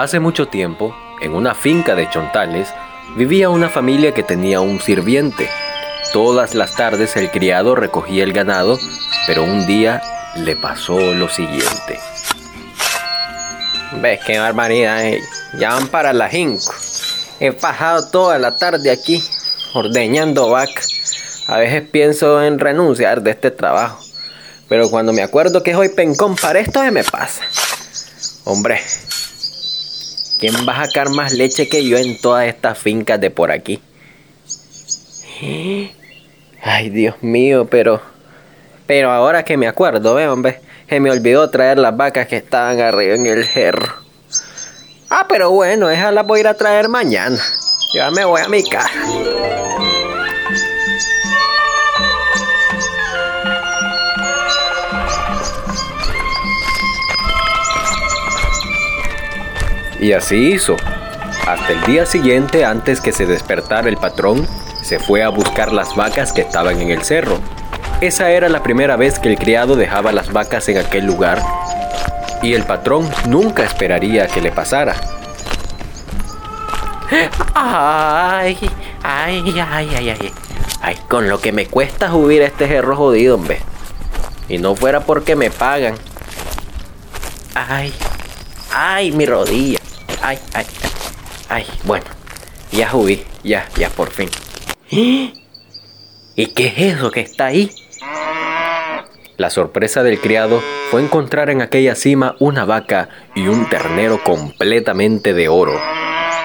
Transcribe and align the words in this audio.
Hace 0.00 0.18
mucho 0.18 0.48
tiempo, 0.48 0.96
en 1.20 1.34
una 1.34 1.54
finca 1.54 1.94
de 1.94 2.08
chontales, 2.08 2.72
vivía 3.16 3.50
una 3.50 3.68
familia 3.68 4.14
que 4.14 4.22
tenía 4.22 4.62
un 4.62 4.80
sirviente. 4.80 5.46
Todas 6.14 6.54
las 6.54 6.74
tardes 6.74 7.16
el 7.16 7.30
criado 7.30 7.74
recogía 7.74 8.24
el 8.24 8.32
ganado, 8.32 8.78
pero 9.26 9.44
un 9.44 9.66
día 9.66 10.00
le 10.36 10.56
pasó 10.56 10.98
lo 10.98 11.28
siguiente. 11.28 12.00
¿Ves 14.00 14.20
qué 14.24 14.38
barbaridad? 14.38 15.04
eh? 15.04 15.20
Ya 15.58 15.74
van 15.74 15.88
para 15.88 16.14
las 16.14 16.32
5. 16.32 16.72
He 17.38 17.52
pasado 17.52 18.08
toda 18.08 18.38
la 18.38 18.56
tarde 18.56 18.90
aquí 18.90 19.22
ordeñando 19.74 20.48
vacas. 20.48 21.44
A 21.46 21.58
veces 21.58 21.82
pienso 21.82 22.42
en 22.42 22.58
renunciar 22.58 23.20
de 23.20 23.32
este 23.32 23.50
trabajo. 23.50 24.02
Pero 24.66 24.88
cuando 24.88 25.12
me 25.12 25.20
acuerdo 25.20 25.62
que 25.62 25.72
es 25.72 25.76
hoy 25.76 25.90
pencón 25.90 26.36
para 26.36 26.58
esto, 26.58 26.82
me 26.90 27.04
pasa. 27.04 27.42
Hombre, 28.44 28.80
¿quién 30.40 30.54
va 30.66 30.80
a 30.80 30.86
sacar 30.86 31.10
más 31.10 31.32
leche 31.34 31.68
que 31.68 31.86
yo 31.86 31.98
en 31.98 32.18
todas 32.20 32.48
estas 32.48 32.78
fincas 32.78 33.20
de 33.20 33.30
por 33.30 33.52
aquí? 33.52 33.80
Ay, 36.62 36.90
Dios 36.90 37.22
mío, 37.22 37.68
pero... 37.70 38.00
Pero 38.86 39.12
ahora 39.12 39.44
que 39.44 39.56
me 39.56 39.68
acuerdo, 39.68 40.14
ve, 40.16 40.26
hombre, 40.26 40.60
se 40.88 40.98
me 40.98 41.10
olvidó 41.12 41.48
traer 41.50 41.78
las 41.78 41.96
vacas 41.96 42.26
que 42.26 42.38
estaban 42.38 42.80
arriba 42.80 43.14
en 43.14 43.26
el 43.26 43.44
cerro. 43.44 43.94
Ah, 45.08 45.26
pero 45.28 45.50
bueno, 45.50 45.90
esas 45.90 46.12
las 46.12 46.26
voy 46.26 46.38
a 46.38 46.40
ir 46.40 46.48
a 46.48 46.54
traer 46.54 46.88
mañana. 46.88 47.38
Ya 47.94 48.10
me 48.10 48.24
voy 48.24 48.40
a 48.40 48.48
mi 48.48 48.68
casa. 48.68 48.90
Y 60.00 60.12
así 60.12 60.52
hizo. 60.52 60.76
Hasta 61.46 61.72
el 61.72 61.82
día 61.84 62.06
siguiente, 62.06 62.64
antes 62.64 63.00
que 63.00 63.12
se 63.12 63.26
despertara 63.26 63.88
el 63.88 63.98
patrón, 63.98 64.48
se 64.82 64.98
fue 64.98 65.22
a 65.22 65.28
buscar 65.28 65.72
las 65.72 65.94
vacas 65.94 66.32
que 66.32 66.40
estaban 66.40 66.80
en 66.80 66.90
el 66.90 67.02
cerro. 67.02 67.38
Esa 68.00 68.30
era 68.30 68.48
la 68.48 68.62
primera 68.62 68.96
vez 68.96 69.18
que 69.18 69.28
el 69.28 69.38
criado 69.38 69.76
dejaba 69.76 70.10
las 70.12 70.32
vacas 70.32 70.68
en 70.70 70.78
aquel 70.78 71.04
lugar 71.04 71.42
y 72.42 72.54
el 72.54 72.64
patrón 72.64 73.08
nunca 73.26 73.62
esperaría 73.64 74.26
que 74.26 74.40
le 74.40 74.50
pasara. 74.50 74.96
Ay, 77.54 78.56
ay, 79.02 79.42
ay, 79.60 79.90
ay, 79.96 80.10
ay. 80.10 80.32
Ay, 80.80 80.96
con 81.08 81.28
lo 81.28 81.40
que 81.40 81.52
me 81.52 81.66
cuesta 81.66 82.08
subir 82.08 82.40
este 82.40 82.66
cerro 82.66 82.96
jodido, 82.96 83.34
hombre. 83.34 83.60
Y 84.48 84.56
no 84.56 84.74
fuera 84.74 85.00
porque 85.00 85.36
me 85.36 85.50
pagan. 85.50 85.94
Ay, 87.54 87.92
ay, 88.72 89.12
mi 89.12 89.26
rodilla. 89.26 89.79
Ay, 90.30 90.38
ay, 90.54 90.64
ay. 90.84 90.90
Ay, 91.48 91.66
bueno. 91.82 92.06
Ya 92.70 92.88
subí, 92.88 93.24
ya, 93.42 93.68
ya 93.76 93.88
por 93.88 94.10
fin. 94.10 94.28
¿Y 94.88 96.46
qué 96.54 96.66
es 96.68 96.94
eso 96.94 97.10
que 97.10 97.18
está 97.18 97.46
ahí? 97.46 97.68
La 99.38 99.50
sorpresa 99.50 100.04
del 100.04 100.20
criado 100.20 100.62
fue 100.92 101.02
encontrar 101.02 101.50
en 101.50 101.62
aquella 101.62 101.96
cima 101.96 102.36
una 102.38 102.64
vaca 102.64 103.08
y 103.34 103.48
un 103.48 103.68
ternero 103.68 104.22
completamente 104.22 105.34
de 105.34 105.48
oro. 105.48 105.76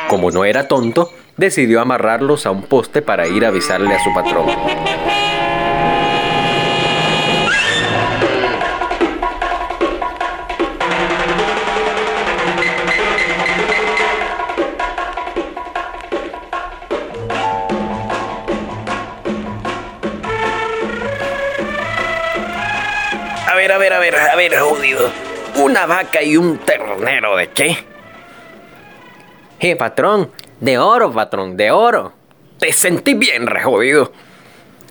Como 0.09 0.31
no 0.31 0.45
era 0.45 0.67
tonto, 0.67 1.11
decidió 1.37 1.79
amarrarlos 1.79 2.47
a 2.47 2.51
un 2.51 2.63
poste 2.63 3.03
para 3.03 3.27
ir 3.27 3.45
a 3.45 3.49
avisarle 3.49 3.93
a 3.93 4.03
su 4.03 4.11
patrón. 4.15 4.47
A 23.55 23.57
ver, 23.57 23.71
a 23.71 23.77
ver, 23.77 23.93
a 23.93 23.99
ver, 23.99 24.15
a 24.17 24.35
ver, 24.35 24.59
jodido. 24.59 25.09
Una 25.63 25.85
vaca 25.85 26.21
y 26.21 26.35
un 26.35 26.57
ternero, 26.57 27.37
¿de 27.37 27.47
qué? 27.51 27.77
Eh, 29.61 29.77
patrón, 29.77 30.29
de 30.59 30.77
oro, 30.77 31.13
patrón, 31.13 31.55
de 31.55 31.71
oro. 31.71 32.11
Te 32.59 32.73
sentí 32.73 33.13
bien, 33.13 33.47
re 33.47 33.63
jodido. 33.63 34.11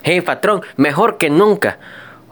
Eh, 0.03 0.19
patrón, 0.23 0.63
mejor 0.77 1.19
que 1.19 1.29
nunca. 1.29 1.77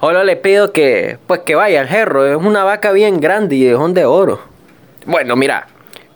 Solo 0.01 0.23
le 0.23 0.35
pido 0.35 0.73
que, 0.73 1.19
pues 1.27 1.41
que 1.41 1.53
vaya 1.53 1.81
al 1.81 1.87
jerro. 1.87 2.25
Es 2.25 2.35
una 2.35 2.63
vaca 2.63 2.91
bien 2.91 3.19
grande 3.19 3.55
y 3.55 3.67
es 3.67 3.93
de 3.93 4.05
oro. 4.05 4.41
Bueno, 5.05 5.35
mira, 5.35 5.67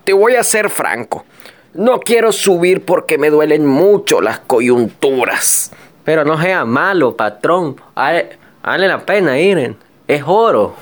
te 0.02 0.14
voy 0.14 0.34
a 0.34 0.42
ser 0.42 0.68
franco. 0.68 1.26
No 1.74 2.00
quiero 2.00 2.32
subir 2.32 2.84
porque 2.84 3.18
me 3.18 3.30
duelen 3.30 3.64
mucho 3.64 4.20
las 4.20 4.40
coyunturas. 4.40 5.70
Pero 6.02 6.24
no 6.24 6.42
sea 6.42 6.64
malo, 6.64 7.16
patrón. 7.16 7.76
Vale, 7.94 8.36
la 8.64 8.98
pena 9.06 9.38
ir. 9.38 9.76
Es 10.08 10.22
oro. 10.24 10.74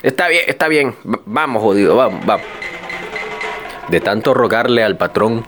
Está 0.00 0.28
bien, 0.28 0.44
está 0.46 0.68
bien. 0.68 0.94
Vamos, 1.02 1.60
jodido, 1.60 1.96
vamos, 1.96 2.24
vamos. 2.24 2.46
De 3.88 4.00
tanto 4.00 4.32
rogarle 4.32 4.84
al 4.84 4.96
patrón, 4.96 5.44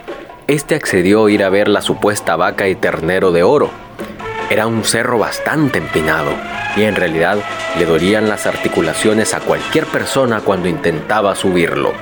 este 0.48 0.74
accedió 0.74 1.26
a 1.26 1.30
ir 1.30 1.44
a 1.44 1.50
ver 1.50 1.68
la 1.68 1.80
supuesta 1.80 2.34
vaca 2.34 2.66
y 2.66 2.74
ternero 2.74 3.30
de 3.30 3.44
oro. 3.44 3.70
Era 4.50 4.66
un 4.66 4.82
cerro 4.84 5.18
bastante 5.18 5.78
empinado 5.78 6.32
y 6.76 6.82
en 6.82 6.96
realidad 6.96 7.38
le 7.78 7.86
dolían 7.86 8.28
las 8.28 8.44
articulaciones 8.46 9.34
a 9.34 9.40
cualquier 9.40 9.86
persona 9.86 10.40
cuando 10.40 10.68
intentaba 10.68 11.36
subirlo. 11.36 11.92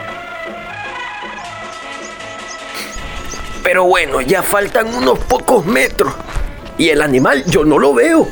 Pero 3.63 3.85
bueno, 3.85 4.23
ya 4.23 4.43
faltan 4.43 4.95
unos 4.95 5.19
pocos 5.19 5.67
metros. 5.67 6.15
Y 6.79 6.89
el 6.89 7.03
animal 7.03 7.45
yo 7.45 7.63
no 7.63 7.79
lo 7.79 7.93
veo. 7.93 8.27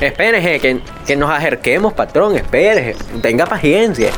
Espérese, 0.00 0.58
que, 0.60 0.80
que 1.06 1.16
nos 1.16 1.30
acerquemos, 1.30 1.92
patrón. 1.92 2.34
Espérese. 2.36 2.96
Tenga 3.20 3.46
paciencia. 3.46 4.10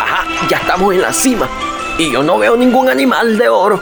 Ajá, 0.00 0.24
ya 0.48 0.58
estamos 0.58 0.94
en 0.94 1.00
la 1.00 1.12
cima. 1.12 1.48
Y 1.98 2.12
yo 2.12 2.22
no 2.22 2.38
veo 2.38 2.56
ningún 2.56 2.88
animal 2.88 3.38
de 3.38 3.48
oro. 3.48 3.80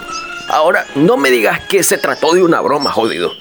Ahora, 0.49 0.84
no 0.95 1.17
me 1.17 1.31
digas 1.31 1.61
que 1.69 1.83
se 1.83 1.99
trató 1.99 2.33
de 2.33 2.43
una 2.43 2.61
broma, 2.61 2.91
jodido. 2.93 3.33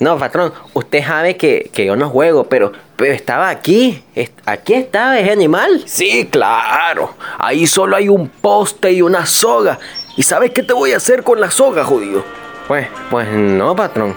No, 0.00 0.18
patrón, 0.18 0.52
usted 0.72 1.04
sabe 1.04 1.36
que, 1.36 1.70
que 1.72 1.86
yo 1.86 1.94
no 1.94 2.08
juego, 2.08 2.44
pero, 2.44 2.72
pero 3.02 3.14
estaba 3.14 3.48
aquí. 3.48 4.00
Aquí 4.46 4.74
estaba 4.74 5.18
ese 5.18 5.32
animal. 5.32 5.82
Sí, 5.86 6.28
claro. 6.30 7.16
Ahí 7.36 7.66
solo 7.66 7.96
hay 7.96 8.08
un 8.08 8.28
poste 8.28 8.92
y 8.92 9.02
una 9.02 9.26
soga. 9.26 9.80
¿Y 10.16 10.22
sabes 10.22 10.52
qué 10.52 10.62
te 10.62 10.72
voy 10.72 10.92
a 10.92 10.98
hacer 10.98 11.24
con 11.24 11.40
la 11.40 11.50
soga, 11.50 11.82
jodido? 11.82 12.24
Pues, 12.68 12.86
pues 13.10 13.26
no, 13.26 13.74
patrón. 13.74 14.16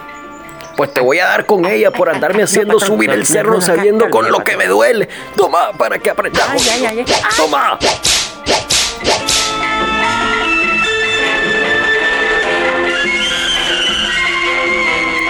Pues 0.77 0.93
te 0.93 1.01
voy 1.01 1.17
a 1.17 1.25
dar 1.25 1.47
con 1.47 1.65
ella 1.65 1.89
por 1.89 2.09
andarme 2.09 2.43
haciendo 2.43 2.79
subir 2.79 3.09
el 3.09 3.25
cerro 3.25 3.59
sabiendo 3.59 4.07
con 4.11 4.31
lo 4.31 4.43
que 4.43 4.55
me 4.55 4.67
duele. 4.67 5.09
Toma, 5.35 5.71
para 5.75 5.97
que 5.97 6.11
aprendas. 6.11 6.47
jodido. 6.47 7.05
Toma. 7.35 7.79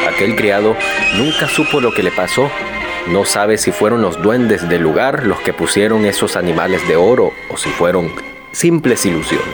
Aquel 0.10 0.36
criado 0.36 0.76
nunca 1.16 1.48
supo 1.48 1.80
lo 1.80 1.94
que 1.94 2.04
le 2.04 2.12
pasó. 2.12 2.52
No 3.08 3.24
sabe 3.24 3.58
si 3.58 3.72
fueron 3.72 4.02
los 4.02 4.22
duendes 4.22 4.68
del 4.68 4.82
lugar 4.82 5.26
los 5.26 5.40
que 5.42 5.54
pusieron 5.54 6.06
esos 6.06 6.36
animales 6.36 6.88
de 6.88 6.96
oro 6.96 7.32
o 7.52 7.58
si 7.58 7.70
fueron 7.70 8.12
simples 8.52 9.06
ilusiones. 9.06 9.46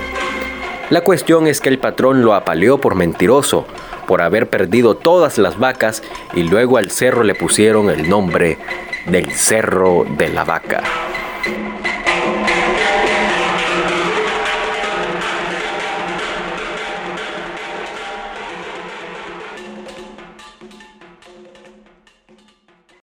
La 0.90 1.02
cuestión 1.02 1.48
es 1.48 1.60
que 1.60 1.70
el 1.70 1.80
patrón 1.80 2.22
lo 2.22 2.34
apaleó 2.34 2.80
por 2.80 2.96
mentiroso, 2.96 3.66
por 4.08 4.22
haber 4.22 4.50
perdido 4.50 4.96
todas 4.96 5.38
las 5.38 5.60
vacas 5.60 6.02
y 6.34 6.44
luego 6.44 6.78
al 6.78 6.92
cerro 6.92 7.24
le 7.24 7.36
pusieron 7.36 7.90
el 7.90 8.10
nombre 8.10 8.58
del 9.06 9.32
Cerro 9.32 10.06
de 10.18 10.30
la 10.30 10.44
Vaca. 10.44 10.84